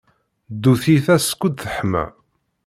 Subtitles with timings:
[0.53, 2.03] Ddu tiyita skud teḥma.